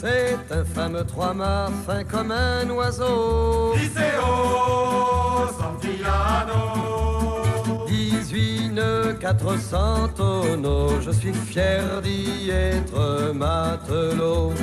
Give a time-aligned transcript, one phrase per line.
[0.00, 3.74] C'est un fameux trois-mâts fin comme un oiseau.
[3.74, 6.62] Liceo Santillano.
[7.86, 14.54] 18 nœuds, 400 tonneaux, je suis fier d'y être matelot.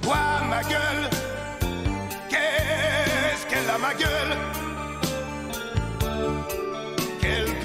[0.00, 0.16] Toi,
[0.48, 1.10] ma gueule,
[2.30, 4.61] qu'est-ce qu'elle a, ma gueule?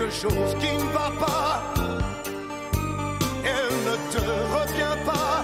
[0.08, 1.62] Quelque chose qui ne va pas,
[3.44, 4.20] elle ne te
[4.56, 5.44] revient pas.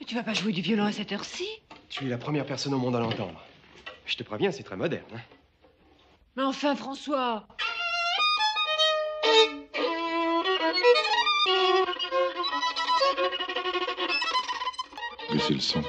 [0.00, 1.46] Mais tu vas pas jouer du violon à cette heure-ci
[1.90, 3.42] Tu es la première personne au monde à l'entendre.
[4.06, 5.04] Je te préviens, c'est très moderne.
[5.14, 5.20] hein.
[6.34, 7.46] Mais enfin, François
[15.30, 15.82] Baissez le son.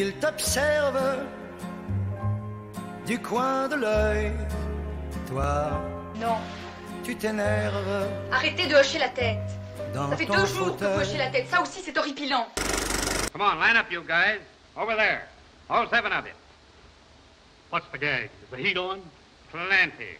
[0.00, 0.98] Il t'observe
[3.06, 4.32] du coin de l'œil.
[5.28, 5.70] Toi,
[6.16, 6.36] Non.
[7.04, 9.38] tu t'énerves Arrêtez de hocher la tête.
[9.94, 10.98] dans Ça fait deux jours que vous fauteuil.
[11.02, 11.48] hochez la tête.
[11.50, 12.46] Ça aussi, c'est horripilant.
[13.32, 14.40] Come on, line up, you guys.
[14.76, 15.22] Over there.
[15.68, 16.32] All seven of you.
[17.70, 18.30] What's the gag?
[18.42, 19.00] Is the heat on?
[19.50, 20.16] Plenty.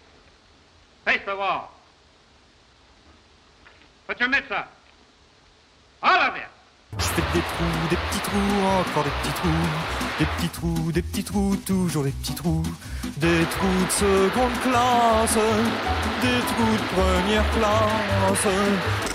[1.04, 1.70] Face the wall.
[4.06, 4.69] Put your mitts up.
[6.03, 6.42] All of you.
[7.34, 9.69] Des trous, des petits trous, encore des petits trous,
[10.19, 12.62] des petits trous, des petits trous, toujours des petits trous,
[13.19, 15.39] des trous de seconde classe,
[16.22, 19.07] des trous de première classe.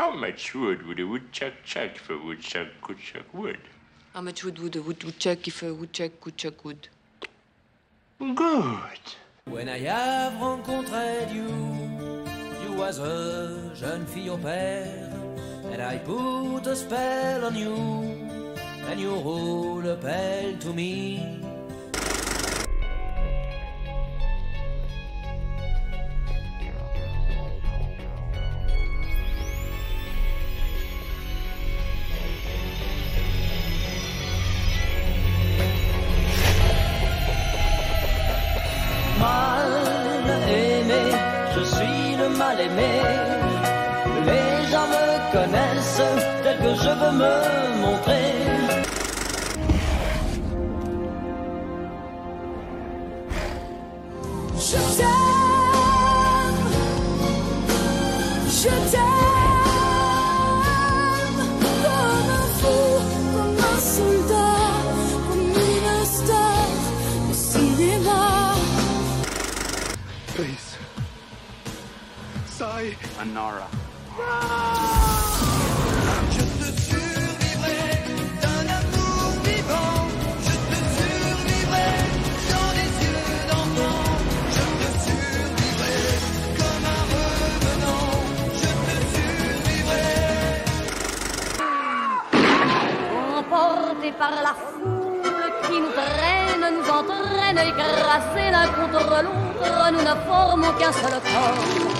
[0.00, 3.58] How much wood would a woodchuck chuck if a woodchuck could chuck wood?
[4.14, 6.88] How much wood would a wood woodchuck if a woodchuck could chuck wood
[8.18, 9.04] Good.
[9.44, 11.48] When I have rencontré you,
[12.62, 15.12] you was a jeune fille au père,
[15.70, 17.76] and I put a spell on you,
[18.88, 21.49] and you rule a bell to me.
[44.26, 46.02] Les gens me connaissent
[46.42, 47.34] tel que je veux me
[47.82, 48.30] montrer.
[54.56, 55.40] Je t'aime,
[58.48, 59.19] je t'aime
[72.80, 72.86] Je
[76.56, 77.80] te survivrai
[78.40, 80.08] d'un amour vivant.
[80.40, 81.90] Je te survivrai
[82.48, 84.04] dans les yeux d'enfant.
[84.56, 86.00] Je te survivrai
[86.56, 88.12] comme un revenant.
[88.62, 90.08] Je te survivrai.
[93.36, 100.14] Emportés par la foule qui nous traîne, nous entraîne, écrasés l'un contre l'autre, nous ne
[100.26, 101.99] formons qu'un seul corps.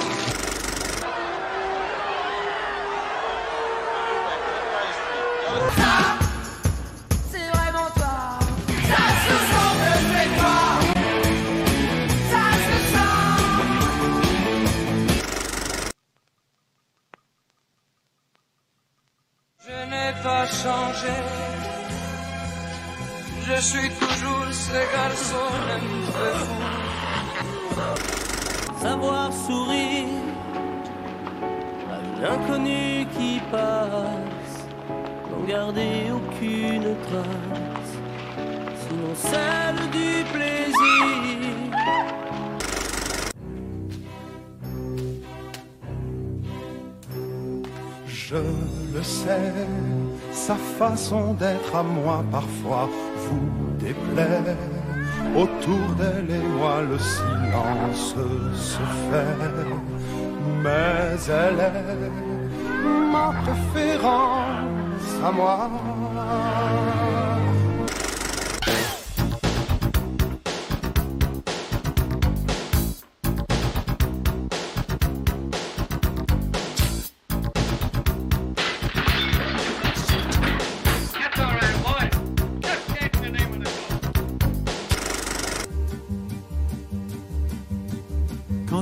[20.62, 21.16] Changé.
[23.46, 25.50] Je suis toujours ce garçon.
[28.82, 30.08] Savoir sourire
[31.92, 34.59] à L'inconnu qui passe,
[35.46, 37.92] garder aucune trace,
[38.80, 40.50] sinon celle du plaisir.
[48.06, 48.36] Je
[48.94, 49.52] le sais,
[50.32, 52.88] sa façon d'être à moi parfois
[53.24, 54.56] vous déplaît.
[55.36, 58.14] Autour d'elle et moi le silence
[58.54, 59.48] se fait,
[60.62, 62.40] mais elle est
[63.12, 63.32] ma
[65.20, 65.34] Quand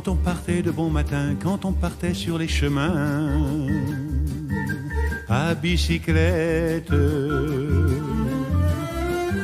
[0.06, 3.40] on partait de bon matin, quand on partait sur les chemins,
[5.30, 6.90] à bicyclette,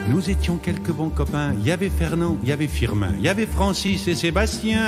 [0.09, 1.53] nous étions quelques bons copains.
[1.59, 4.81] Il y avait Fernand, il y avait Firmin, il y avait Francis et Sébastien.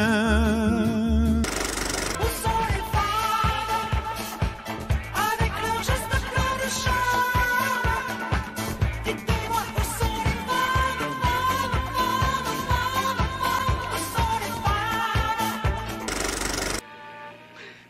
[5.15, 8.31] Avec leur geste plein de charme?
[9.05, 11.05] Dites-moi où sont les femmes?
[13.93, 15.29] Où sont les femmes?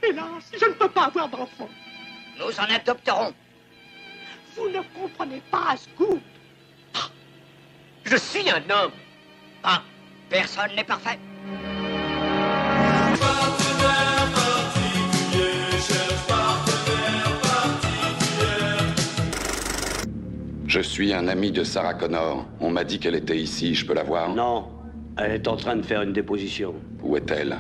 [0.03, 1.69] Hélas, je ne peux pas avoir d'enfant.
[2.47, 3.33] Nous en adopterons.
[4.57, 6.21] Vous ne comprenez pas, Scoop.
[8.05, 8.93] Je suis un homme.
[9.65, 9.83] Ah,
[10.31, 11.19] personne n'est parfait.
[20.69, 22.47] Je suis un ami de Sarah Connor.
[22.61, 23.75] On m'a dit qu'elle était ici.
[23.75, 24.69] Je peux la voir Non.
[25.19, 26.75] Elle est en train de faire une déposition.
[27.03, 27.57] Où est-elle?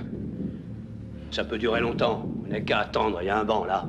[1.33, 2.25] Ça peut durer longtemps.
[2.45, 3.19] On n'est qu'à attendre.
[3.21, 3.87] Il y a un banc là.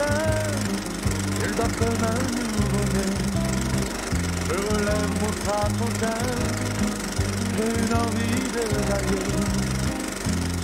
[0.00, 0.50] Voisin,
[1.44, 3.08] il dort comme un nouveau-né.
[4.46, 6.20] Je relève mon strapontin,
[7.56, 9.26] j'ai une envie de bailler.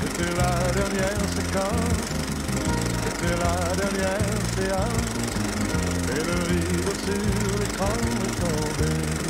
[0.00, 2.02] C'était la dernière séquence,
[3.04, 5.14] c'était la dernière séance.
[6.08, 9.25] Et le rideau sur l'écran est